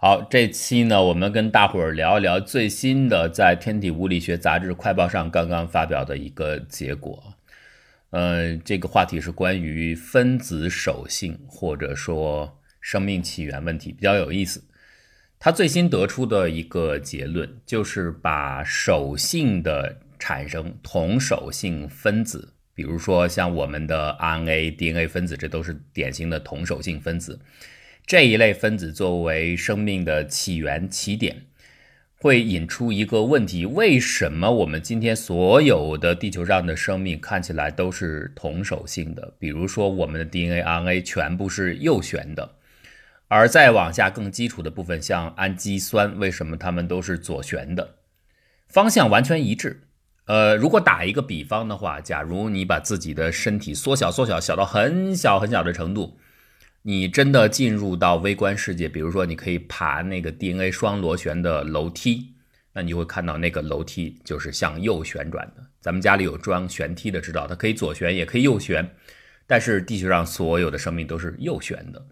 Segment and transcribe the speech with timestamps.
[0.00, 7.34] 好，这期呢，我们跟大伙儿聊一聊最新的在《天体物理学杂志快报》上刚刚发表的一个结果。
[8.10, 14.62] 呃，这个话题是关于分子手性或者说生命起源问题，比较有意思。
[15.36, 27.40] 他最新得出的一个结论就是把手性的产生同手性分子，比如说像我们的 RNA、DNA 分子，这都是典型的同手性分子。
[28.08, 31.42] 这一类分子作为生命的起源起点，
[32.16, 39.34] 会引出一个问题：为什么我们今天所有的地球上的生命看起来都是同手性的？
[39.38, 42.52] 比如说，我们的 DNA、RNA 全部是右旋的，
[43.28, 47.96] 而再往下更基础的部分，像氨基酸，为什么它们都是左旋的？
[48.68, 49.82] 方向完全一致。
[50.24, 56.16] 呃，如果打一个比方的话，假如你把自己的身体缩小、缩小、小到很小很小的程度。
[56.88, 62.32] 你真的进入到微观世界，比如说你可以爬那个 DNA 双螺旋的楼梯，
[62.72, 65.62] 那你就会看到那个楼梯就是向右旋转的。
[65.82, 68.90] 咱们家里有装旋梯的，知道它可以左旋也可以右旋，
[69.46, 72.06] 但是地球上所有的生命都是右旋的。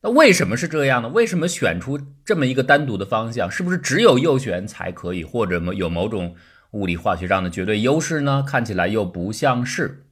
[0.00, 1.10] 那为什么是这样呢？
[1.10, 3.50] 为什么选出这么一个单独的方向？
[3.50, 6.34] 是不是只有右旋才可以，或者有某种
[6.70, 8.42] 物理化学上的绝对优势呢？
[8.42, 10.06] 看起来又不像是。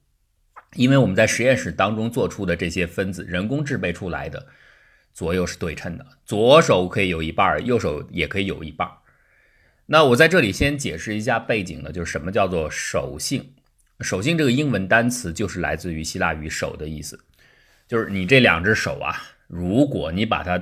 [0.73, 4.47] 因为我们在实验室当中做出的这些分子，人工制备出来的，
[5.13, 8.89] 左右是对称的，左手可以有一半，右手也可以有一半。
[9.85, 13.53] 那我在这里先解释一下背景呢，就是什么叫做手性。
[14.01, 17.19] 手性这个英文单词就是来自于希腊语“手”的意思，
[17.87, 19.15] 就是你这两只手啊，
[19.47, 20.61] 如果你把它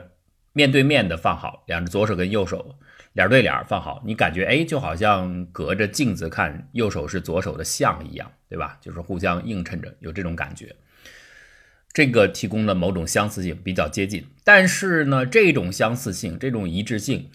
[0.53, 2.78] 面对面的放好，两只左手跟右手。
[3.16, 8.77] 脸对脸放好，你感觉哎，就好像隔着镜子看右手是左手的像一样，对吧？
[8.81, 10.75] 就是互相映衬着，有这种感觉。
[11.93, 14.25] 这个提供了某种相似性，比较接近。
[14.43, 17.30] 但是呢，这种相似性、这种一致性，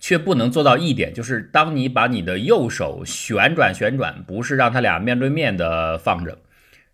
[0.00, 6.40] 却不能做到一点，就是当你把你的右手旋转旋转，不是让它俩面对面的放着，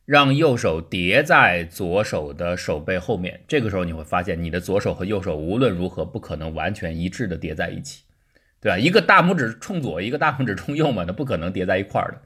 [0.04, 8.02] 让右手叠在左手的手背后面，这个时候你会发现，你的左手和右手无论如何不可能完全一致的叠在一起。
[8.66, 8.76] 对吧？
[8.76, 12.20] 一个大拇指冲左，一个大拇指冲右嘛，那不可能叠在一块儿的。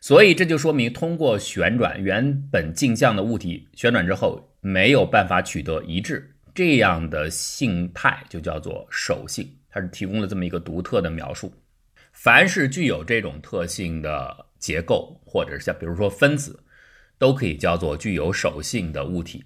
[0.00, 9.52] 所以这就说明，通过旋转原本镜像的物体旋转之后，没有办法取得一致，这样的性态就叫做手性。
[9.68, 11.52] 它是提供了这么一个独特的描述。
[12.12, 16.62] 凡是具有这种特性的结构，或者是像比如说分子，
[17.18, 19.42] 都可以叫做具有手性的物体。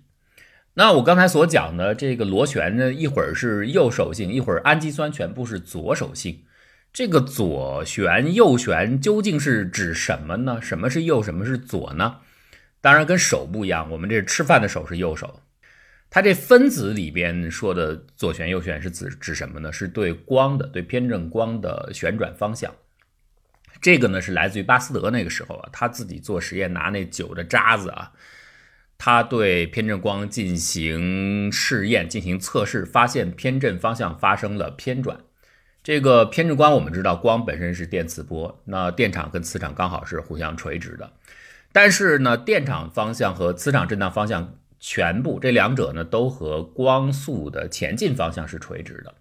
[0.74, 6.44] 那我刚才所讲的这个螺旋呢，一会儿是右手性，一会儿氨基酸全部是左手性。
[6.92, 10.60] 这个左旋、右旋究竟是指什么呢？
[10.62, 12.18] 什么是右，什么是左呢？
[12.80, 15.40] 当然跟手不一样，我们这吃饭的手是右手。
[16.10, 19.72] 它这分子里边说的左旋、右旋是指指什么呢？
[19.72, 22.74] 是对光的、对偏振光的旋转方向。
[23.80, 28.12] 这个呢是来自于巴斯德那个时候啊，他自己做实验拿那酒的渣子啊。
[29.04, 35.18] 他对偏振光进行试验、进行测试，发现偏振方向发生了偏转。
[35.82, 41.10] 这个偏振光，我们知道光本身是电磁波，那电场跟磁场刚好是互相垂直的。
[41.72, 49.12] 但是呢，电场方向和磁场震荡方向全部这两者呢，都和光速的前进方向是垂直的。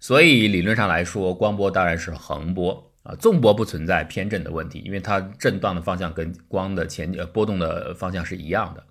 [0.00, 8.84] 所以理论上来说，光波当然是横波啊，纵波不存在偏振的问题，因为它震荡的方向跟光的前呃波动的方向是一样的。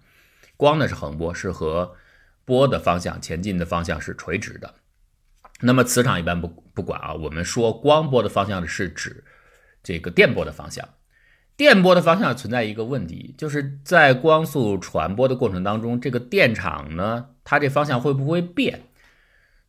[0.64, 1.94] 光呢是横波，是和
[2.46, 4.76] 波的方向前进的方向是垂直的。
[5.60, 9.26] 那么磁场一般不不管啊，我们说光波的方向是指
[9.84, 10.88] 这个电波的方向。
[11.58, 18.84] 电波的方向存在一个问题，就是在光速传播的过程当中，这个电场呢，它这方向会不会变？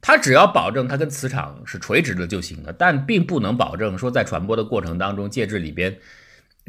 [0.00, 5.98] 它只要保证它跟磁场是垂直的就行了，但并不能保证说在传播的过程当中，介质里边。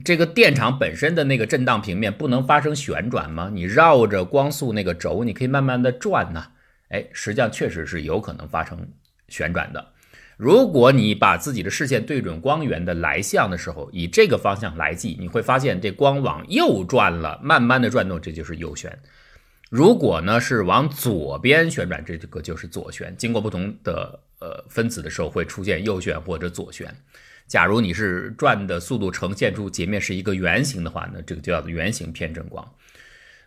[0.03, 3.49] 这个电场本身的那个震荡平面不能发生旋转吗？
[3.53, 6.47] 你绕着光速那个轴，你可以慢慢的转呢。
[6.89, 8.87] 哎，实际上确实是有可能发生
[9.29, 9.93] 旋转的。
[10.37, 18.99] 如果你把自己的视线对准光源的来向的时候，以这个方向来记，你会发现这光往右转了，慢慢的转动，这就是右旋。
[19.69, 23.15] 如果呢是往左边旋转，这个就是左旋。
[23.17, 26.93] 经过不同的呃分子的时候，会出现右旋或者左旋。
[27.47, 32.75] 假如你是转的速度呈现出截面是一个圆形的话，那这个就叫做圆形偏振光。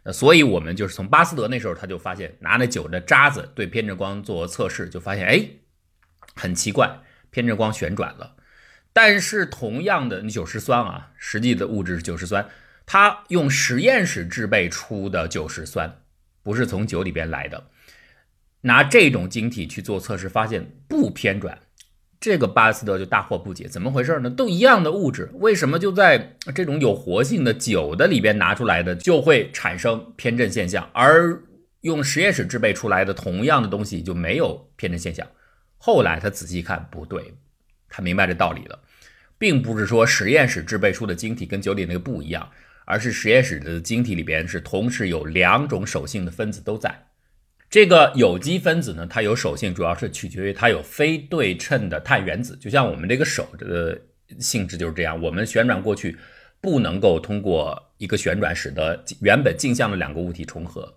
[0.04, 5.44] 那所以我们就是从巴斯德那时候他就发现，拿那酒的渣子对偏振光做测试，就发现哎，
[6.34, 7.00] 很奇怪，
[7.30, 8.36] 偏振光旋转了。
[8.92, 12.48] 但是同样的你酒石酸啊，实际的物质是酒石酸，
[12.86, 16.00] 它用实验室制备出的酒石酸，
[16.42, 17.68] 不是从酒里边来的。
[18.62, 21.58] 拿这种晶体去做测试，发现不偏转。
[22.20, 24.28] 这个巴斯德就大惑不解，怎么回事呢？
[24.28, 31.40] 都一样的物质，为什么就在这种有活性的酒的里边拿出来的就会产生偏振现象，而
[31.82, 35.24] 用实验室制备出来的同样的东西就没有偏振现象？
[35.76, 37.34] 后来他仔细看，不对，
[37.88, 38.80] 他明白这道理了，
[39.38, 42.50] 并不是说实验室制备出的晶体跟酒里那个不一样，
[42.84, 47.07] 而是实验室的晶体里边是同时有两种手性的分子都在。
[47.70, 52.56] 这个有机分子呢，它有手性，主要是取决于它有非对称的碳原子。
[52.56, 54.00] 就像我们这个手的
[54.38, 56.16] 性质就是这样，我们旋转过去
[56.62, 60.94] 不能够通过一个旋转使得原本镜像的两个物体重合。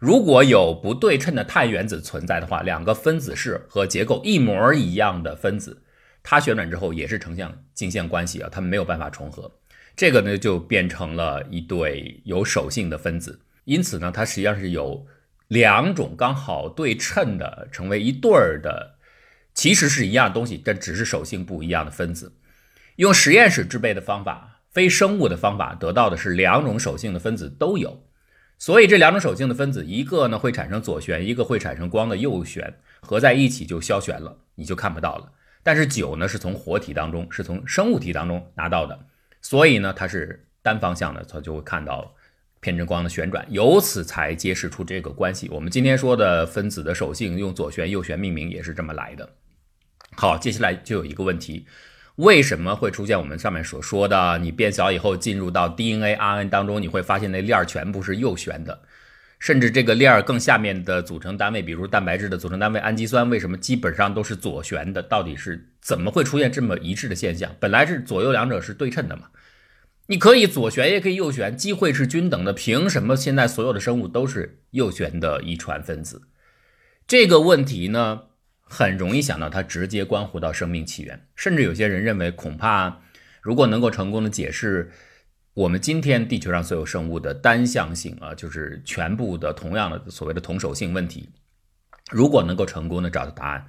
[0.00, 5.80] 如果有不对称的碳原子存在的话，两个分子式和结构一模一样的分子，
[6.24, 9.48] 它旋转之后也是呈现镜像关系啊，它们没有办法重合。
[9.94, 15.06] 这个呢就变成了一对有手性的分子，因此呢，它实际上是有。
[15.48, 18.96] 两种刚好对称的成为一对儿的，
[19.52, 22.32] 其实是一样东西，但只是手性不一样的分子。
[22.96, 28.04] 用实验室制备的方法，非生物的方法得到的是两种手性的分子都有。
[28.56, 35.32] 所以这两种手性的分子，一个呢会产生左旋，一个会产生光的右旋，合在一起就消旋了，你就看不到了。
[35.62, 39.06] 但是酒呢是从活体当中，是从生物体当中拿到的，
[39.42, 42.10] 所以呢它是单方向的，它就会看到了。
[42.64, 45.50] 偏振光的旋转，由此才揭示出这个关系。
[45.52, 49.28] 我们今天说的分子的手性，用左旋、右旋命名也是这么来的。
[50.16, 51.66] 好，接下来就有一个问题：
[52.16, 58.80] 为什么会出现我们上面所说的，你变小以后进入到 DNA、RNA 当中，你会发现那链儿全部是右旋的，
[59.38, 65.02] 甚至这个链儿更下面的组成单位，比如蛋白质的组成单位氨基酸，为什么基本上都是左旋的？
[65.02, 67.54] 到底是怎么会出现这么一致的现象？
[67.60, 69.24] 本来是左右两者是对称的嘛？
[70.06, 72.52] 你可以左旋，也可以右旋，机会是均等的。
[72.52, 76.28] 凭什么现在所有的生物都是右旋的遗传分子？
[77.06, 78.24] 这个问题呢，
[78.60, 81.26] 很容易想到它直接关乎到生命起源。
[81.34, 83.00] 甚至有些人认为，恐怕
[83.40, 84.90] 如果能够成功的解释
[85.54, 91.30] 我们今天地球上所有生物的单向性啊，就是全部的同样的所谓的同手性问题，
[92.10, 93.66] 如果能够成功的找到答案，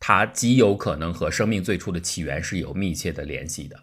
[0.00, 3.78] 它极有可能和生命最初的起源是有密切的联系的。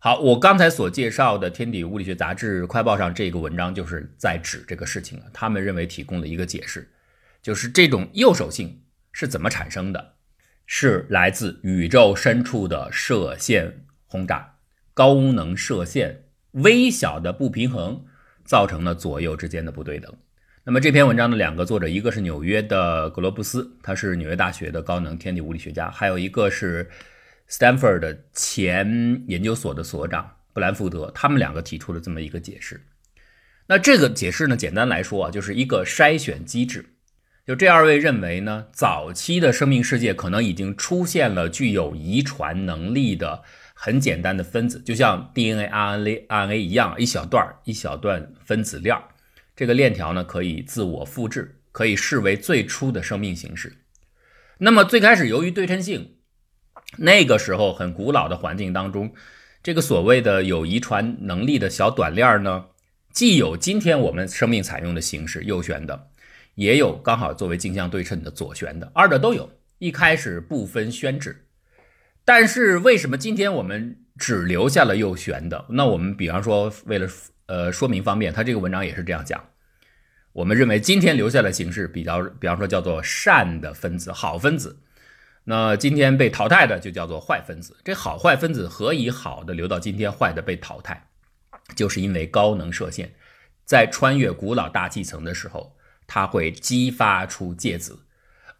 [0.00, 5.24] 好，我刚才所介绍的《天体物理学杂志快报》上这个文章就是在指这个事情了。
[5.32, 6.88] 他们认为提供了一个解释，
[7.42, 10.12] 就是这种右手性是怎么产生的？
[10.66, 14.54] 是来自宇宙深处的射线轰炸，
[14.94, 18.04] 高能射线微小的不平衡
[18.44, 20.14] 造成了左右之间的不对等。
[20.62, 26.88] 那么这篇文章的两个作者，一个是纽约的格罗布斯，他是纽约大学的高能天体物理学家，还有一个是。
[27.50, 32.84] Stanford 的前研究所的所长布兰福德，他们两个提出了这么一个解释。
[33.68, 36.94] 那这个解释呢，简单来说啊，就是一个筛选机制。
[37.46, 43.42] 就这二位认为呢，早期的生命世界可能已经出现了具有遗传能力的
[43.72, 48.94] 很简单的分子，就像 DNA、RNA、RNA 一样，一小段一小段分子链。
[49.56, 53.78] 这个链条呢，可以自我复制，可以视为最初的生命形式。
[54.58, 56.17] 那么最开始，由于对称性。
[56.96, 59.12] 那个时候很古老的环境当中，
[59.62, 62.64] 这个所谓的有遗传能力的小短链呢，
[63.12, 66.08] 既有今天我们生命采用的形式右旋的，
[66.54, 69.50] 也有刚好作为镜像对称的左旋的，二者都有。
[69.78, 71.44] 一开始不分宣制，
[72.24, 75.66] 但是为什么今天我们只留下了右旋的？
[75.68, 77.08] 那我们比方说为了
[77.46, 79.40] 呃说明方便，他这个文章也是这样讲。
[80.32, 84.76] 我们认为今天留下的形式比较，比方说叫做善的分子，好分子。
[85.50, 87.74] 那今天被淘汰的就叫做坏分子。
[87.82, 91.08] 这好坏分子何以好的留到今天，坏的被淘汰？
[91.74, 93.10] 就是因为高能射线
[93.64, 95.74] 在穿越古老大气层的时候，
[96.06, 97.98] 它会激发出介子，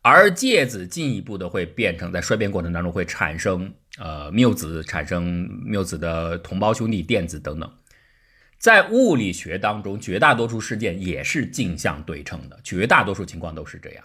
[0.00, 7.70] 而介子进一步的会变成在衰变过程当中会产生呃缪子，产生缪子的同胞兄弟电子等等。
[8.56, 14.04] 在物理学当中，绝大多数事件也是镜像对称的，绝大多数情况都是这样。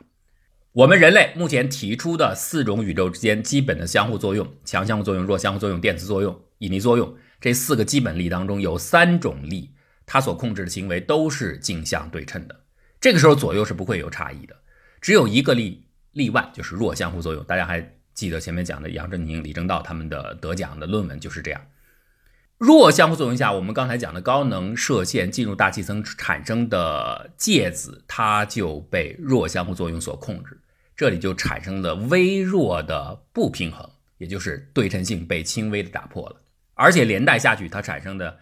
[0.74, 7.16] 我们人类目前提出的四种宇宙之间基本的相互作用：强相互作用、弱相互作用、电磁作用、引力作用。
[7.40, 9.70] 这四个基本力当中，有三种力，
[10.08, 12.62] 它所控制的行为都是镜像对称的。
[13.00, 14.56] 这个时候左右是不会有差异的，
[15.00, 17.44] 只有一个力例外，就是弱相互作用。
[17.44, 21.62] 大家还记得前面讲的杨振宁、李政道他们的得奖的论文就是这样。
[22.58, 30.60] 弱相互作用下，我们刚才讲的高能射线进入大气层产生的介子，它就被弱相互作用所控制。
[30.96, 36.42] 这里就产生了微弱的不平衡，也就是对称性被轻微的打破了，
[36.76, 38.38] 而且连带下去，它产生的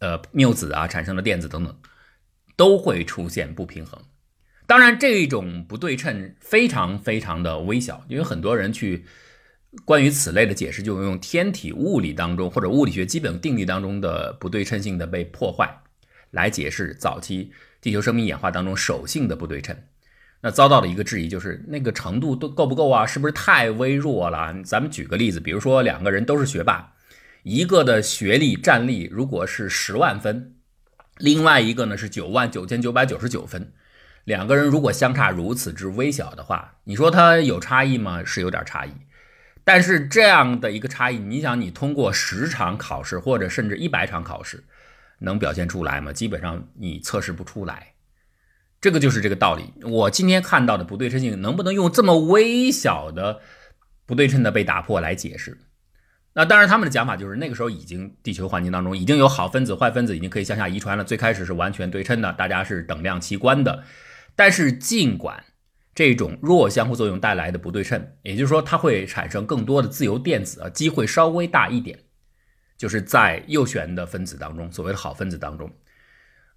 [0.00, 1.78] 呃缪子啊，产生的电子等等，
[2.56, 4.02] 都会出现不平衡。
[4.66, 9.04] 当然，这种不对称非常非常的微小，因为很多人去
[9.84, 15.72] 关于此类的解释，就用天体物理当中或者物理学基本定律当中的不对称性的被破坏
[16.32, 19.76] 来解释早期地球生命演化当中手性的不对称。
[20.46, 23.04] 那遭到的一个质疑就是那个程度都够不够啊？
[23.04, 24.54] 是不是太微弱了？
[24.62, 26.92] 咱们举个例子，比如说两个人都是学霸，
[27.42, 30.54] 一个的学历战力如果是十万分，
[31.16, 33.72] 另外一个呢是九万九千九百九十九分，
[34.22, 38.22] 两个人如果相差如此之微小的话，你说他有差异吗？
[38.24, 38.92] 是有点差异，
[39.64, 44.62] 但是这样的一个差异，你想你通过十场考试或者甚至一百场考试
[45.18, 46.12] 能表现出来吗？
[46.12, 47.94] 基本上你测试不出来。
[48.80, 49.72] 这个就是这个道理。
[49.82, 53.40] 我今天看到的不对称性，能不能用这么微小的
[54.04, 55.58] 不对称的被打破来解释？
[56.34, 61.02] 那当然，他们的讲法就是那个时候已经地球环境当中已经有好分子、坏分子，已经可以向下遗传了。
[61.02, 63.82] 最开始是完全对称的，大家是等量齐观的。
[64.34, 65.42] 但是，尽管
[65.94, 71.98] 这种弱相互作用带来的不对称，也就是说它会产生更多的自由电子啊，机会稍微大一点，
[72.76, 75.72] 就是在右旋的分子当中，所谓的好分子当中。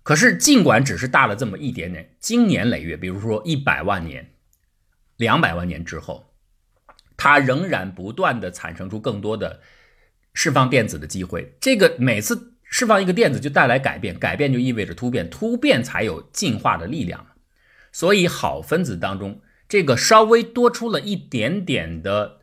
[0.01, 4.31] 可是，尽管只是大了这么一点点，经年累月，比如说一百万年、
[5.17, 6.33] 两百万年之后，
[7.15, 9.59] 它仍然不断的产生出更多的
[10.33, 11.53] 释放电子的机会。
[11.59, 17.27] 这个每次释放一个电子就带来改变，改变就意味着突变，突变才有进化的力量。
[17.91, 22.39] 所以，好分子当中这个稍微多出了一点点的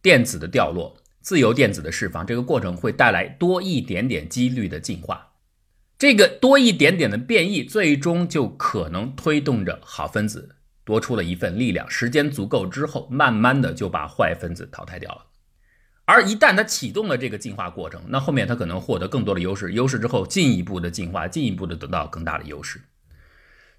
[0.00, 5.29] 电子的掉落，自由电子的释放，这个过程会带来多一点点几率的进化。
[6.00, 11.90] 这个多一点点的变异，最终就可能推动着好分子多出了一份力量。
[11.90, 15.26] 时间足够之后，慢慢的就把坏分子淘汰掉了。
[16.06, 22.80] 而一旦它启动了这个进化过程，那后面它可能获得更多的优势，优势之后进一步的进化，进一步的得到更大的优势。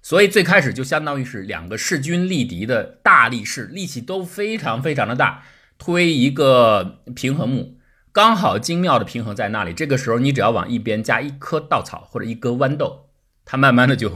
[0.00, 5.42] 所以最开始就相当于是两个势均力敌的大力士，力气都非常非常的大，
[5.76, 7.78] 推一个平衡木。
[8.12, 13.08] 刚好精妙的平衡在那里，这个时候你只要往一边加一颗稻草或者一根豌豆，
[13.42, 14.12] 它慢慢的就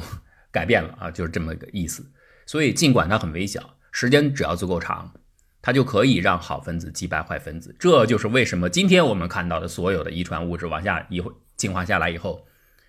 [0.50, 2.06] 改变了啊，就是这么个意思。
[2.44, 5.10] 所以尽管它很微小，时间只要足够长，
[5.62, 7.74] 它就可以让好分子击败坏分子。
[7.78, 12.46] 这就是为什么今天我们看到的所有的遗传物质往下以后进化下来以后，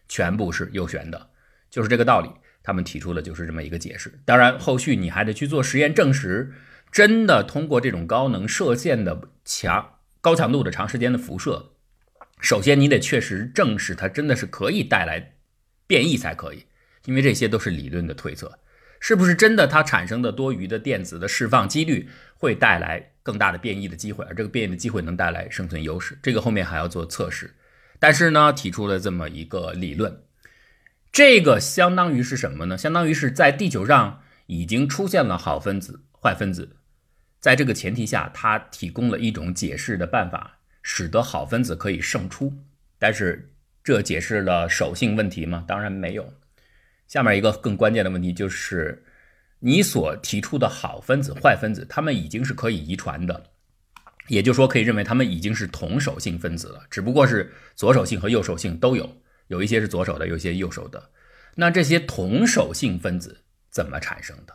[0.10, 1.30] 全部是右旋的，
[1.70, 2.30] 就是这个道理。
[2.62, 4.20] 他们提出的就是这么一个解释。
[4.26, 6.54] 当然，后续你还得去做实验证实，
[6.92, 9.94] 真的通过这种高能射线的强。
[10.22, 11.74] 高强度的长时间的辐射，
[12.40, 15.36] 首先你得确实证实它真的是可以带来
[15.86, 16.66] 变异才可以，
[17.06, 18.60] 因为这些都是理论的推测，
[19.00, 27.56] 是不是真的它产生的多余的电子的释放几率会带来更大的变异的机会，而这个变异的机会能带来生存优势，这个后面还要做测试。
[28.00, 30.22] 但是呢，提出了这么一个理论，
[31.12, 32.78] 这个相当于是什么呢？
[32.78, 36.77] 相当于是在地球上已经出现了好分子、坏分子。
[37.48, 42.52] 在这个前提下，它提供了一种解释的办法，使得好分子可以胜出。
[43.00, 45.64] 但是，这解释了手性问题吗？
[45.66, 46.34] 当然没有。
[47.08, 49.06] 下面一个更关键的问题就是，
[49.60, 53.46] 你所提出的好分子、坏分子，它们已经是可以遗传的，
[54.28, 61.12] 也就是说，可以认为它们已经是同手性分子了，只不过是左手性和右手性都有，有一些是左手的，有一些右手的。
[61.56, 64.54] 那这些同手性分子怎么产生的？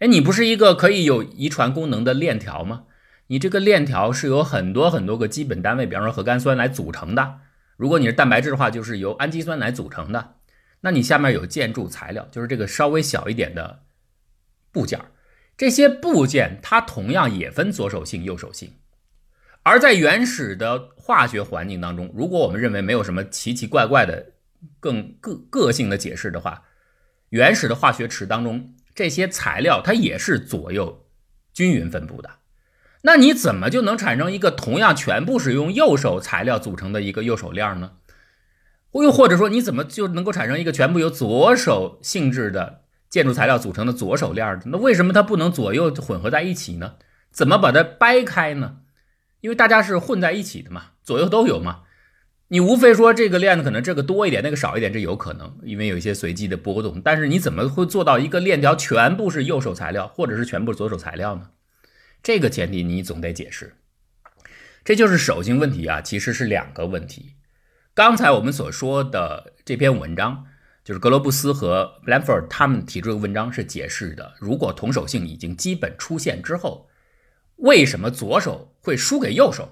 [0.00, 2.84] 哎，你不是一个可以有遗传功能的链条吗？
[3.26, 7.40] 你这个链条是由很多很多个基本单位，比方说核苷酸来组成的。
[7.76, 10.36] 如果你是蛋白质的话，就是由氨基酸来组成的。
[10.80, 13.80] 那你下面有建筑材料，就是这个稍微小一点的
[14.72, 14.98] 部件。
[15.56, 18.72] 这些部件它同样也分左手性、右手性。
[19.62, 24.32] 而在原始的化学环境当中，如果我们认为没有什么奇奇怪怪的、
[24.80, 26.62] 更个个性的解释的话，
[27.28, 28.74] 原始的化学池当中。
[28.94, 31.06] 这些材料它也是左右
[31.52, 32.30] 均匀分布的，
[33.02, 37.92] 那你怎么就能产生一个同样全部是用右手材料组成的一个右手链呢？
[38.92, 44.60] 又或者说你怎么就能够产生一个全部由左手性质的建筑材料组成的左手链？
[44.66, 46.94] 那为什么它不能左右混合在一起呢？
[47.30, 48.78] 怎么把它掰开呢？
[49.40, 51.82] 因为大家是混在一起的嘛，左右都有嘛。
[52.52, 57.00] 你无非说这个链子可能这个多一点，那个少一点，这有可能，因为有一些随机的波动。
[57.00, 61.50] 但是你怎么会做到一个链条全部是右手材料，或者是全部是左手材料呢？
[62.24, 63.76] 这个前提你总得解释。
[64.82, 67.36] 这就是手性问题啊，其实是两个问题。
[67.94, 70.46] 刚才我们所说的这篇文章，
[70.82, 76.88] 就是格罗布斯和 Blanford 他们提出的文章是解释的，如果同手性已经基本出现之后，
[77.58, 79.68] 为什么左手会输给右手？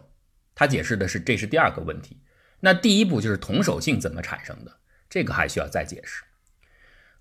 [0.55, 2.19] 他解释的是这是第二个问题。
[2.61, 4.77] 那第一步就是同手性怎么产生的，
[5.09, 6.23] 这个还需要再解释。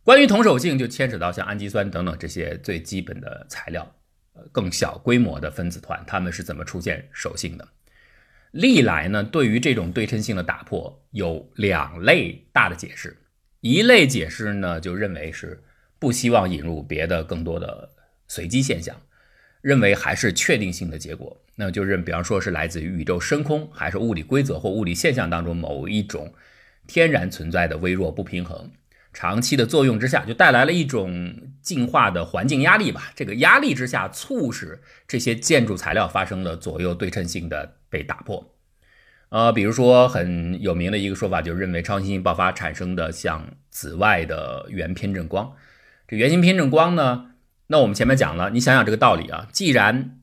[0.04, 3.96] 关于同手性，就牵扯到像氨基酸等等这些最基本的材料，
[4.34, 7.68] 呃，更小规模的分子团，它们是怎么出现手性的？
[8.52, 13.18] 历来呢，对于这种对称性的打破，有两类大的解释。
[13.60, 15.62] 一类解释呢，就认为是
[16.00, 17.92] 不希望引入别的更多的
[18.28, 18.96] 随机现象，
[19.62, 26.32] 认为还是确定性的结果，那就认，比方说是来自于宇宙深空，还是物理规则或物理现象当中某一种
[26.86, 28.72] 天然存在的微弱不平衡。
[29.12, 33.12] 长期的作用之下，就带来了一种进化的环境压力吧。
[33.16, 38.54] 这个压力之下，促使这些建筑材料发生了左右对称性的被打破。
[39.30, 45.52] 呃，比如说很有名的一个说法，就认为超新星爆发产生的像紫外的原偏振光。
[46.08, 47.32] 这圆形偏振光呢，
[47.68, 50.20] 那我们前面讲了，你想想这个道理啊，既然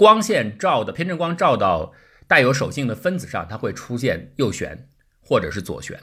[0.00, 1.92] 光线照的偏振光照到
[2.26, 4.88] 带有手性的分子上，它会出现右旋
[5.20, 6.00] 或者是左旋。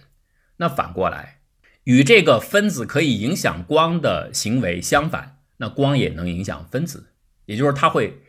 [0.57, 1.39] 那反过来。
[1.85, 7.07] 与这个分子可以影响光的行为相反，那光也能影响分子，
[7.45, 8.21] 也就是它会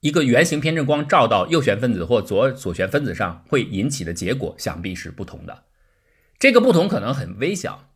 [0.00, 5.62] 一个圆形偏振光照到右旋分子或左左旋分子上，会引起的结果想必是不同的。
[6.36, 7.90] 这个不同可能很微小，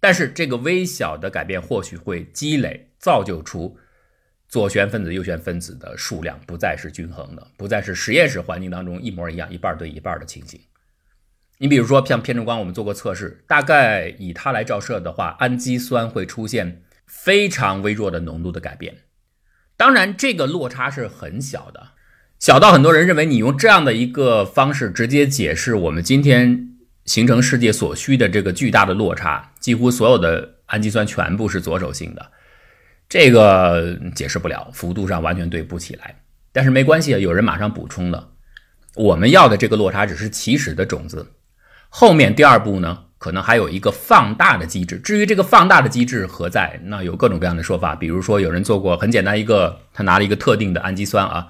[0.00, 3.78] 但是这个微小的改变或许会积累，造就出
[4.52, 10.60] 左旋分子、右旋分子的数量不再是均衡的，不再是实验室环境当中一模一样，一半对一半的情形。
[11.56, 18.94] 你比如说，像偏振光，我们做过测试，大概以它来照射的话，氨基酸会出现非常微弱的浓度的改变。
[19.78, 21.92] 当然，这个落差是很小的，
[22.38, 32.30] 小到很多人认为你用这样的一个方式直接解释我们今天形成世界所需的这个巨大的落差，几乎所有的氨基酸全部是左手性的，
[33.12, 36.22] 这个解释不了，幅度上完全对不起来。
[36.50, 38.30] 但是没关系，有人马上补充了，
[38.94, 41.34] 我们要的这个落差只是起始的种子。
[41.90, 44.96] 后面第二步呢，可能还有一个放大的机制。
[44.96, 47.94] 至于这个放大的机制何在，那有各种各样的说法。
[47.94, 51.48] 比如说，有人做过很简单一个，他拿了一个特定的氨基酸啊，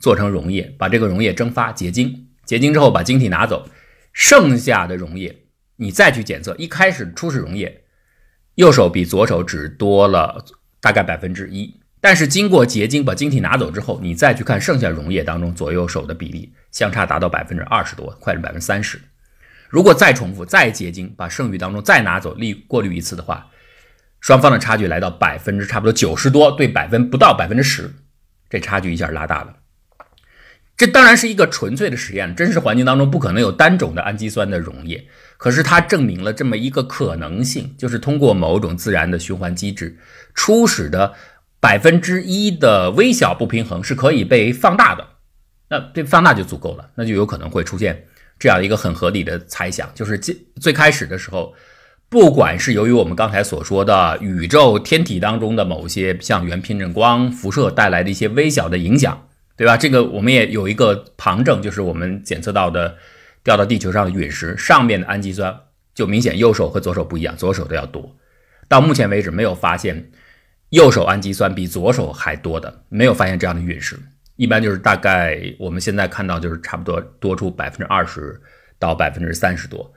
[0.00, 3.68] 做成溶液，把这个溶液蒸发结晶，结晶之后把晶体拿走，
[4.12, 5.44] 剩下的溶液
[5.76, 7.84] 你再去检测，一开始初始溶液，
[8.56, 10.44] 右手比左手只多了
[10.82, 19.00] 大概百分之一，但是经过结晶把晶体拿走之后，你再去看剩下溶液当中左右手的比例相差达到百分之二十多，快是百分之三十。
[19.68, 23.46] 如果再重复、再结晶，把剩余当中再拿走滤过滤一次的话，
[24.20, 27.94] 双方的差距来到百分之差不多九十多对百分不到百分之十，
[28.50, 29.54] 这差距一下拉大了。
[30.76, 35.06] 这当然是一个纯粹的实验，真实环境当中不可能有单种的氨基酸的溶液。
[35.42, 39.98] 可是它证明了这么一个可能性，就是通过某种自然的循环机制，
[40.34, 41.14] 初始的
[41.58, 45.04] 百分之一的微小不平衡是可以被放大的。
[45.68, 48.04] 那这放大就足够了，那就有可能会出现。
[48.38, 51.52] 这样一个很合理的猜想，就是最最开始的时候，
[52.08, 59.26] 不管是由于我们刚才所说的宇宙天体当中的某些像原偏振光辐射带来的一些微小的影响，
[59.56, 59.76] 对吧？
[59.76, 62.96] 这个我们也有一个旁证，就是我们检测到的
[63.44, 65.54] 掉到地球上的陨石上面的氨基酸，
[65.94, 68.16] 就明显右手和左手不一样，左手的要多。
[68.68, 70.10] 到目前为止，没有发现
[70.70, 73.98] 右手氨基酸比左手还多的，没有发现这样的陨石。
[74.36, 78.40] 一般就是大概我们现在看到就是差不多多出百分之二十
[78.78, 79.92] 到百分之三十多，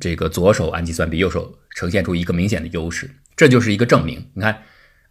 [0.00, 4.26] 这个左手氨基酸比右手呈现出一个明显的优势，这就是一个证明。
[4.32, 4.62] 你看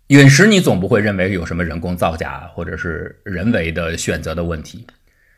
[0.08, 4.86] 陨石，你总不会认为有什么人工造假或者是人为的选择的问题，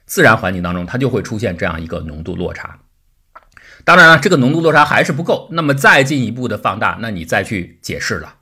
[0.07, 2.79] 自然环境当中它就会出现这样一个浓度落差。
[3.83, 8.37] 当然了，这个浓度落差还是不够，那么再进一步的放大，那你再去解释了。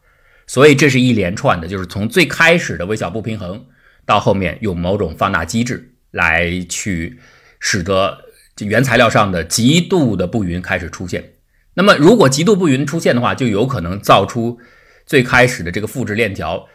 [0.48, 3.66] 所以这是一连串的，就是从最开始的微小不平衡。
[4.06, 7.20] 到后面用某种放大机制来去
[7.60, 8.20] 使得
[8.60, 11.34] 原材料上的极度的不匀开始出现。
[11.74, 14.60] 那么，如果极度不匀出现的话，就有可能造出
[15.08, 16.68] 最开始的这个复制链条，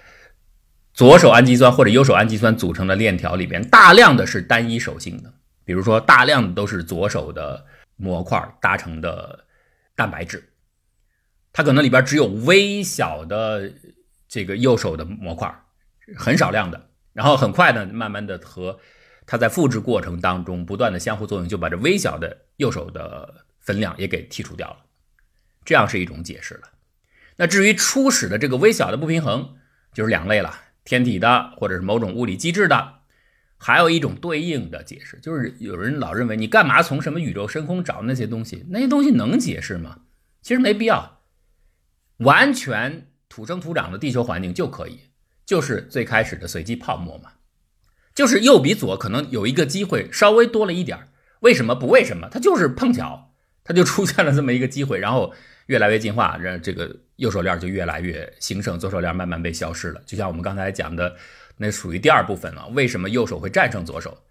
[1.00, 5.32] 左手氨基酸或者右手氨基酸组成的链条里边大量的是单一手性的，
[5.64, 7.64] 比如说大量的都是左手的
[7.96, 9.46] 模块搭成的
[9.96, 10.52] 蛋白质，
[11.54, 13.72] 它可能里边只有微小的
[14.28, 15.50] 这个右手的模块，
[16.18, 16.88] 很少量的。
[17.14, 18.78] 然后很快呢，慢慢的和
[19.26, 24.76] 它在复制过程当中不断的相互作用，就把这微小的右手的分量也给剔除掉了，
[25.64, 26.68] 这样是一种解释了。
[27.36, 29.56] 那至于初始的这个微小的不平衡，
[29.94, 32.94] 就是两类了：天体的或者是某种物理机制的，
[33.56, 38.64] 还有一种对应的解释，就是有人老认为你干嘛从什么宇宙深空找那些东西？
[38.70, 40.00] 那些东西能解释吗？
[40.42, 41.20] 其实没必要，
[42.18, 45.00] 完全土生土长的地球环境就可以。
[45.46, 47.32] 就是最开始的随机泡沫嘛，
[48.14, 51.08] 就是右比左可能有一个机会稍微多了一点
[51.40, 52.28] 为什么不为什么？
[52.30, 53.32] 它就是碰巧，
[53.64, 55.34] 它就出现了这么一个机会，然后
[55.66, 60.00] 越来越进化，让这个右手链就越来越兴盛，左手链慢慢被消失了。
[60.06, 61.14] 就像我们刚才讲的，
[61.58, 62.66] 那属于第二部分了。
[62.68, 64.22] 为什么右手会战胜左手？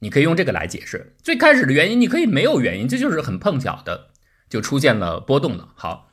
[0.00, 1.14] 你可以用这个来解释。
[1.22, 4.08] 最开始的原因，你可以没有原因，这就是很碰巧的，
[4.50, 5.70] 就出现了波动了。
[5.74, 6.10] 好，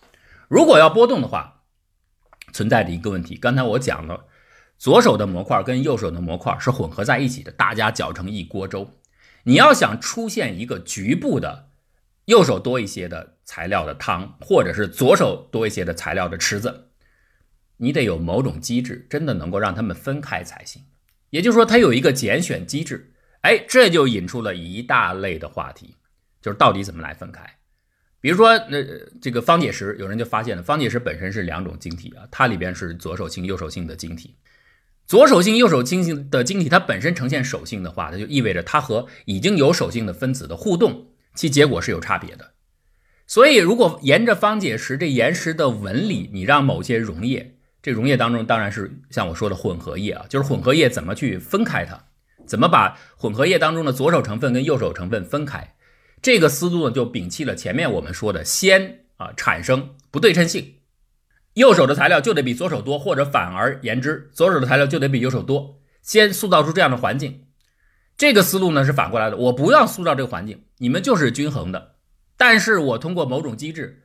[0.47, 1.63] 如果要波动的话，
[2.53, 3.35] 存在着一个问题。
[3.35, 4.27] 刚才我讲了，
[4.77, 8.91] 左手的模块跟右手的模块是混合在一起的，大家搅成一锅粥。
[9.43, 11.70] 你要想出现一个局部的
[12.31, 16.87] 右手多一些的材料的汤，或者是左手多一些的材料的池子，
[17.75, 20.81] 你得有某种机制，真的能够让它们分开才行。
[21.29, 23.13] 也就是说，它有一个拣选机制。
[23.41, 25.97] 哎，这就引出了一大类的话题，
[26.41, 27.43] 就是到底怎么来分开。
[28.21, 28.81] 比如说，那
[29.19, 34.37] 这个方解石，有人就发现了，方解石本身是两种晶体啊，它里边是左手性、右手性的晶体。
[35.05, 42.51] 左手性、右手性的晶体，它本身呈现手性的话，它就意味着它和已经有手性的分子的互动，其结果是有差别的。
[43.27, 51.97] 所以，如果沿着方解石这岩石的纹理，你让某些溶液，这溶液当中当然是像我说的混合液啊，就是混合液怎么去分开它。
[52.45, 55.75] 怎么把混合液当中的左手成分跟右手成分分开？
[56.21, 60.75] 这个思路呢，就摒弃了前面我们说的先啊产生不对称性，
[61.53, 67.45] 右手的材料就得比左手多，或者反而言之，左手的材料就得比右手多，先塑造出这样的环境。
[68.21, 71.95] 这个思路呢是反过来的，我不要塑造这个环境，你们就是均衡的，
[72.37, 74.03] 但是我通过某种机制，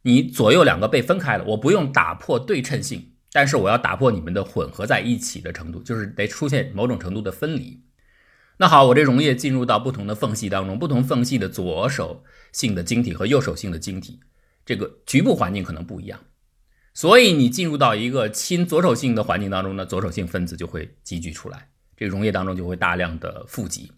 [0.00, 7.82] 你左右两个被分开了，我不用打破对称性，但是我要打破你们的混合在一起的程度，就是得出现某种程度的分离。
[8.56, 14.18] 那好，我这溶液进入到不同的缝隙当中，不同缝隙的左手性的晶体和右手性的晶体，
[14.64, 16.18] 这个局部环境可能不一样，
[16.94, 21.68] 所以你进入到一个亲左手性的环境当中呢，左手性分子就会集聚出来，
[21.98, 23.92] 这个溶液当中就会大量的富集。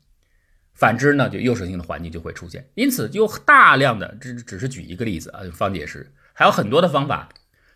[0.72, 2.66] 反之呢，就右手性的环境就会出现。
[2.74, 7.28] 因此，就大量的，这只是举一个例子啊，方解石还有很多的方法，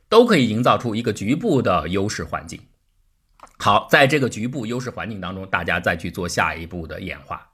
[0.09, 2.59] 都可以营造出一个局部的优势环境。
[3.59, 7.51] 好，在这个局部优势环境当中，大家再去做下一步的演化，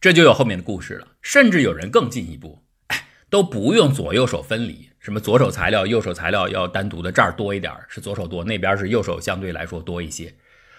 [0.00, 1.06] 这就有后面的故事了。
[1.22, 10.34] 甚至有人更进一步，哎，都不用左右手分离，什么左手材料、右手材料要单独的，这儿多一点是左手多，那边是右手相对来说多一些，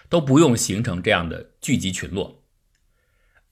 [0.10, 2.44] 都不用形成这样的聚集群落。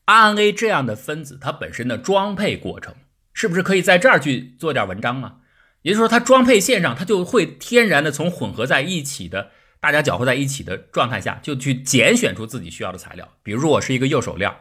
[0.05, 2.95] RNA 这样的分子，它本身的装配过程，
[3.33, 5.37] 是不是可以在这儿去做点文章啊？
[5.81, 9.51] 也就是说，它装配线上，它就会天然的从混合在一起的。
[9.79, 13.33] 大家搅和在一起的状态下，就去拣选出自己需要的材料。
[13.43, 14.51] 比如说，我是一个右手链，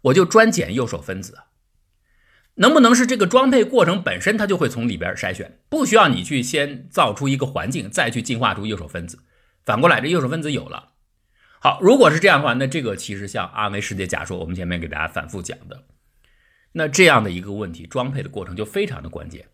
[0.00, 1.38] 我就专拣右手分子。
[2.56, 9.20] 能不能是这个装配过程本身，它就会从里边筛选，不需要你去先造出一个环境，再去进化出右手分子。
[9.64, 10.91] 反过来，这右手分子有了。
[11.62, 15.84] 好，如果是这样的话，那这个其实像阿维世界假说，我们前面给大家反复讲的，
[16.72, 19.46] 那这样的一个问题，装配的过程就非常的关键。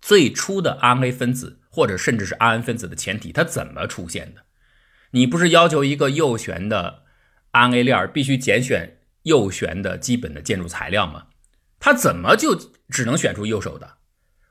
[0.00, 1.60] 最初的 RNA 分子。
[1.76, 4.46] 或者甚至是 RNA 分子的前体，它怎么出现的？
[5.10, 7.02] 你不是要求一个右旋的
[7.52, 11.26] RNA 链必须拣选右旋的基本的建筑材料吗？
[11.78, 13.98] 它怎么就只能选出右手的？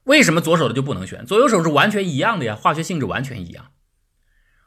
[0.03, 1.25] 为什么左手的就不能选？
[1.25, 3.71] 左右手是完全一样的呀，化学性质完全一样。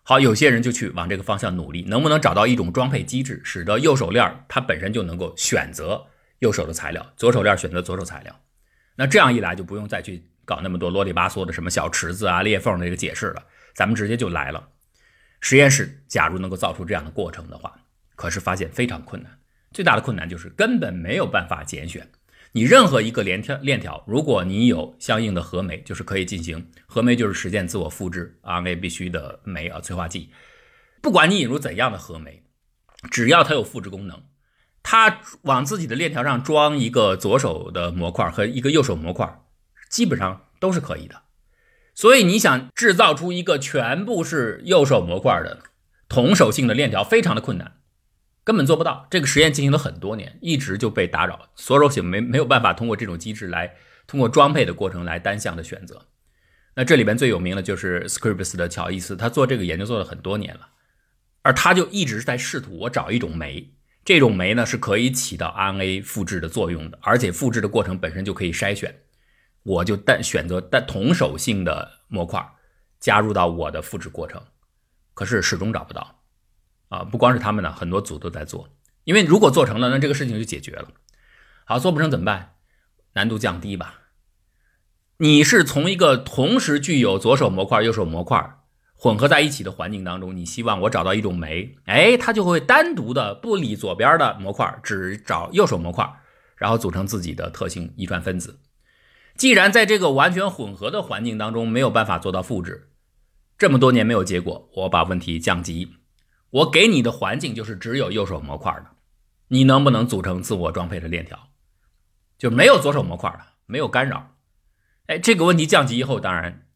[0.09, 6.03] 好，有些人就去往这个方向努力，能不能找到一种装配机制，使得右手链它本身就能够选择
[6.39, 8.35] 右手的材料，左手链选择左手材料？
[8.97, 10.25] 那这样一来就不用再去。
[10.47, 13.45] 搞那么多啰里吧嗦的什么小池子啊、裂缝的这个解释了，
[13.75, 14.69] 咱们直接就来了。
[15.43, 17.75] 实验室假如能够造出这样的过程的话，
[18.17, 19.31] 可是发现非常困难。
[19.75, 22.09] 最大的困难就是根本没有办法拣选
[22.53, 24.03] 你任何一个链条链条。
[24.07, 30.31] 如果你有相应的核酶，就是可以进行核酶，就是实现自我复制 RNA 必须的酶啊，催化剂。
[31.01, 32.43] 不管你引入怎样的核酶，
[33.11, 34.23] 只要它有复制功能，
[34.83, 39.45] 它往自己的链条上装一个左手的模块和一个右手模块。
[39.89, 41.23] 基本上都是可以的，
[41.95, 45.63] 所以你想制造出一个全部是右手模块的
[46.11, 47.78] 同手性的链条，非常的困难，
[48.49, 49.07] 根本做不到。
[49.11, 53.75] 这个实验进行了很多年，一直就被打扰，左手性没没有办法通过这种机制来
[54.07, 56.07] 通过装配的过程来单向的选择。
[56.75, 60.67] 那这里边最有名的就是 Scripps 的乔伊斯，他做这个研究做了很多年了，
[61.43, 68.99] 而他就一直在试图我找一种酶，这种酶呢是可以起到 RNA 复制的作用的，而且复制的过程本身就可以筛选。
[69.63, 72.43] 我就单选择单同手性的模块
[72.99, 74.43] 加入到我的复制过程，
[75.13, 76.18] 可是始终找不到
[76.89, 77.05] 啊！
[77.05, 78.69] 不光是他们呢，很多组都在做。
[79.05, 80.89] 因为如果做成了，那这个事情就解决了。
[81.65, 82.55] 好，做不成怎么办？
[83.15, 83.95] 难度降低吧。
[85.19, 88.59] 你是从一个同时具有左手模块、右手模块
[88.95, 96.09] 混合在一起的环境当中，你希望我找到一种酶，哎，它就会单独的不理左边的模块，只找右手模块，
[96.57, 98.61] 然后组成自己的特性遗传分子。
[99.37, 102.91] 既然在这个完全混合的环境当中没有办法做到复制，
[103.57, 105.93] 这么多年没有结果，我把问题降级，
[106.51, 108.87] 我给你的环境就是只有右手模块的，
[109.49, 111.51] 你能不能组成自我装配的链条？
[112.39, 114.37] 就没有左手模块的，没有干扰。
[115.07, 116.67] 哎，这个问题降级以后，当然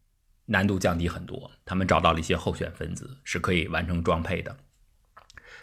[0.45, 1.51] 难度降低很多。
[1.65, 4.57] 他们找到了一些候选分子是可以完成装配的，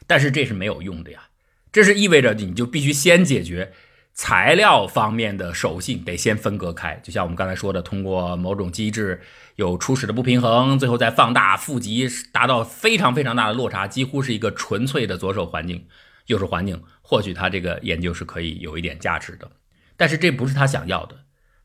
[0.06, 1.28] 但是这是没有用的呀。
[1.70, 3.72] 这是意味着你就必须先解决。
[4.12, 9.20] 材料方面的手性得先分割开，就像我们刚才说的，通过某种机制
[9.60, 15.86] 有初始的不平衡，最后再放大负极，达到非常非常大的落差，几乎是一个纯粹的左手环境、
[16.28, 16.82] 右手环境。
[17.02, 19.50] 或许他这个研究是可以有一点价值的，
[19.98, 21.14] 但是这不是他想要的，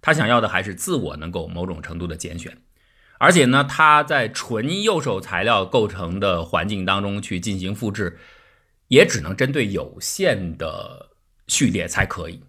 [0.01, 2.57] 他想要的还是自我能够某种程度的拣选，
[3.17, 8.19] 而且呢，他在纯右手材料构成的环境当中去进行复制，
[8.89, 11.11] 也只能针对有限的。
[11.47, 12.41] 序列才可以，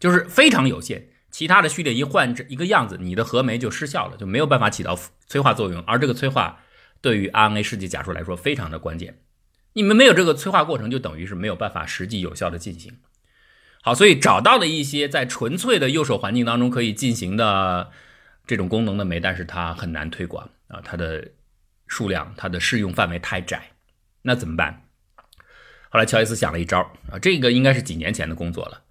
[0.00, 1.06] 就是非常有限。
[1.32, 5.82] 其他的序列一换这一个样子，你的核酶就失效了，就没有办法起到催化作用。
[5.84, 6.60] 而这个催化
[7.00, 9.18] 对于 RNA 世纪假说来说非常的关键。
[9.72, 12.98] 你们没有这个催化过程，就等于是没有办法实际有效的进行。
[13.80, 17.90] 好，所以找到了一些在纯粹的右手环境当中可以进行的
[18.46, 21.26] 这种功能的酶，但是它很难推广啊，它的
[21.86, 23.70] 数量、它的适用范围太窄，
[24.20, 24.82] 那怎么办？
[25.88, 26.78] 后来乔伊斯想了一招
[27.10, 28.82] 啊，这个应该是几年前的工作了。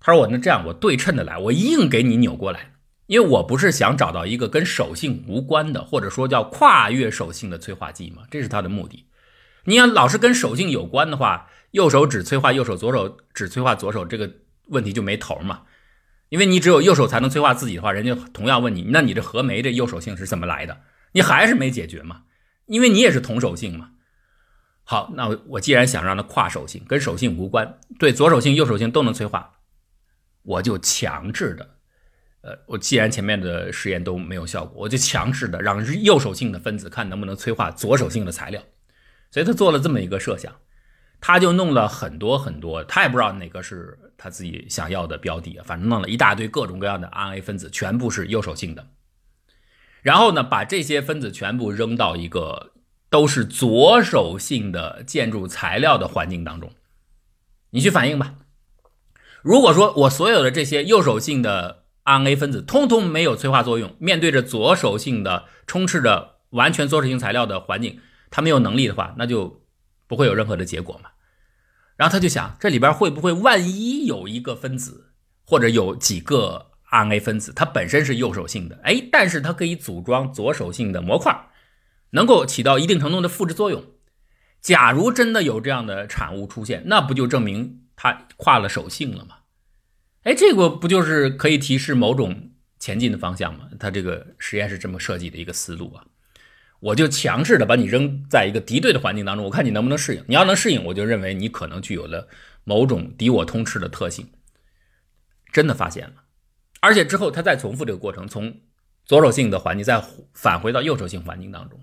[0.00, 2.72] 他说：“我那这样，我对称的来，我硬给你扭过来，
[3.06, 9.06] 因为我不是想找到一个跟手性无关的，或者说叫跨越手性的催化剂嘛，这是他的目的。
[9.64, 14.32] 你要老是跟手性有关的话，右手只催化右手，左手只催化左手，这个
[14.68, 15.62] 问题就没头嘛。
[16.30, 20.78] 因为你只有右手才能催化自己的话，人家同样问你，那你这合酶这右手性是怎么来的？
[21.12, 22.22] 你还是没解决嘛，
[22.66, 23.90] 因为你也是同手性嘛。”
[24.82, 29.52] 好，那我既然想让它跨手性，跟手性无关，对左手性、右手性都能催化，
[30.42, 31.70] 我就强制的，
[32.42, 38.62] 呃，我既然前面的实验都没有效果，我就强制的让右手性的分子看能不能催化左手性的材料。
[39.30, 40.52] 所以他做了这么一个设想，
[41.20, 48.88] 他就弄了很多很多，他也不知道哪个是他自己想要的标的，反正弄了一大堆各种各样的 RNA 分子，全部是右手性的，
[50.02, 52.72] 然后呢，把这些分子全部扔到一个。
[53.12, 56.70] 都是左手性的建筑材料的环境当中，
[57.70, 58.36] 你去反应吧。
[59.42, 68.00] 如果说我所有的这些右手性的 RNA 分子通通没有催化作用，面对着左手性的充斥着完全左手性材料的环境，
[68.30, 69.62] 它没有能力的话，那就
[70.06, 71.10] 不会有任何的结果嘛。
[71.96, 75.12] 然后他就想，这里边会不会万一有一个分子，
[75.44, 81.48] 或者有几个 RNA 分子，它本身是右手性的，哎，但是它可以组装左手性的模块。
[82.12, 83.84] 能够起到一定程度的复制作用。
[84.60, 89.36] 假如真的有这样的产物出现，那不就证明他跨了手性了吗？
[90.22, 93.68] 哎，这个不就是可以提示某种前进的方向吗？
[93.78, 96.02] 他这个实验是这么设计的一个思路啊。
[96.78, 100.24] 我就强势的把你扔在一个敌对的环境当中，我看你能不能适应。
[100.26, 102.26] 你要能适应，我就认为你可能具有了
[102.64, 104.30] 某种敌我通吃的特性。
[105.52, 106.22] 真的发现了，
[106.80, 108.62] 而且之后他再重复这个过程，从
[109.04, 111.78] 左手性的环境再返回到右手性环境当中。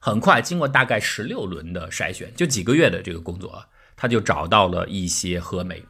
[0.00, 5.82] 很快，经过大概十六轮的筛选，就几个月的这个工作啊，他就找到了一些合酶，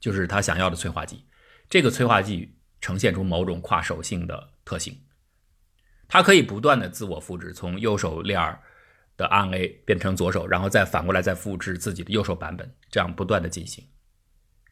[0.00, 1.24] 就是他想要的催化剂。
[1.70, 5.00] 这个催化剂呈现出某种跨手性的特性，
[6.08, 8.58] 它可以不断的自我复制，从右手链
[9.16, 13.88] 的 RNA 变成左手，然后再反过来再复制自己的右手版本，这样不断的进行，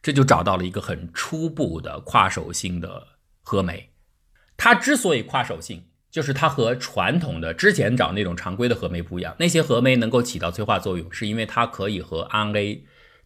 [0.03, 3.07] 这就找到了一个很初步的跨手性的
[3.41, 3.95] 合酶。
[4.57, 12.81] 它之所以跨手性，就是它和传统的之前找那种常规的核酶不一样，那些核酶能够起到催化作用，是因为它可以和 RNA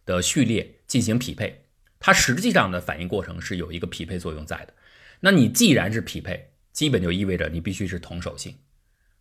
[0.05, 1.65] 的序列进行匹配，
[1.99, 4.73] 它实际上的反应过程是有一个匹配作用在的。
[5.21, 8.55] 那你既然是匹配，基本就意味着你必须是同手性，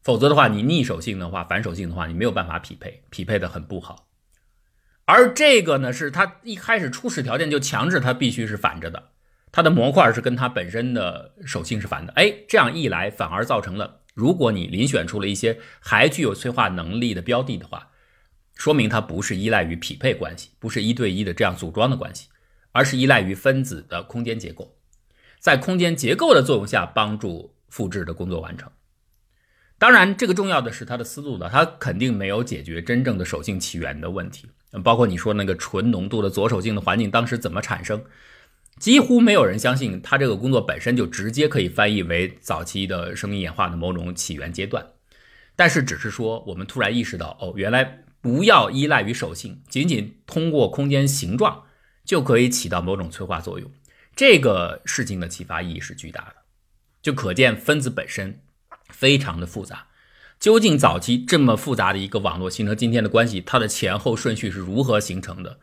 [0.02, 4.08] 否则的话，你逆手性的话，反手性的话，你没有办法匹配，匹配的很不好。
[5.06, 9.10] 而这个呢，是它一开始初始条件就强制它必须是反着的。
[9.54, 17.90] 它的模块是跟它本身的手性是反的，哎，这样一来反而造成了，如果你遴选出了一些还具有催化能力的标的的话，
[18.56, 22.30] 说明它不是依赖于匹配关系，不是一对一的这样组装的关系，
[22.72, 24.76] 而是依赖于分子的空间结构，
[25.38, 28.68] 在空间结构的作用下帮助复制的工作完成。
[29.78, 34.48] 当然，这个重要的是它的思路的，它肯定没有解决真正的手性起源的问题，
[34.82, 38.04] 包括你说那个纯浓度的左手性的环境当时怎么产生。
[38.78, 44.84] 几乎没有人相信他这个工作本身就直接可以翻译为早期的生命演化的某种起源阶段，
[45.56, 51.62] 但是只是说我们突然意识到，哦，原来不要依赖于手性，仅仅通过空间形状
[52.04, 53.70] 就可以起到某种催化作用，
[54.16, 56.34] 这个事情的启发意义是巨大的。
[57.00, 58.40] 就可见分子本身
[58.88, 59.86] 非常的复杂。
[60.40, 65.58] 究竟早期这么复杂的一个网络形成今天的关系，它的前后顺序是如何形成的？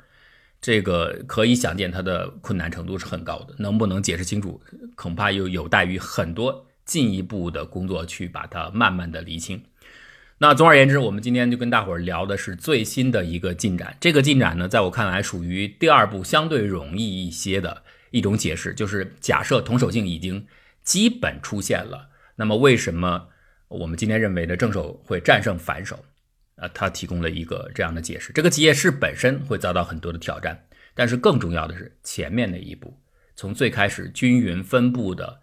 [0.62, 3.56] 这个可以想见，它的困难程度是很高的。
[3.58, 4.62] 能不能解释清楚，
[4.96, 9.64] 恐怕又有待于很多进一步的工作去把它慢慢的厘清。
[10.38, 13.96] 那总而言之，我们今天就跟大伙儿聊的是最新的一个进展。
[14.00, 20.46] 这个进展呢，在我看来属于第二步相对容易一些的一种解释，就是假设同手性已经
[20.84, 23.28] 基本出现了，那么为什么
[23.68, 26.04] 我们今天认为的正手会战胜反手？
[26.62, 28.32] 啊，他提供了一个这样的解释。
[28.32, 32.98] 这个解释本身会遭到很多的挑战，但是更重要的是前面那一步，
[33.36, 35.42] 从最开始均匀分布的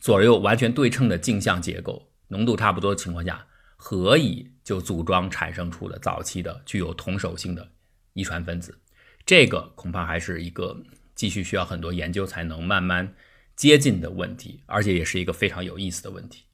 [0.00, 3.46] 左右完全对称的镜像结构，浓度差不多的情况下。
[3.84, 7.68] 何以就组装产生出了早期的具有同手性的
[8.12, 8.78] 遗传分子？
[9.26, 10.80] 这个恐怕还是一个
[11.16, 13.12] 继续需要很多研究才能慢慢
[13.56, 16.44] 接近的问题，而且也是一个非常有意思的问题。